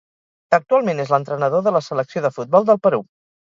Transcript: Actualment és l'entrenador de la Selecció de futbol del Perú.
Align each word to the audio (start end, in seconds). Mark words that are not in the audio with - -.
Actualment 0.57 1.03
és 1.03 1.11
l'entrenador 1.15 1.65
de 1.69 1.77
la 1.77 1.85
Selecció 1.91 2.27
de 2.27 2.35
futbol 2.41 2.69
del 2.75 2.85
Perú. 2.89 3.07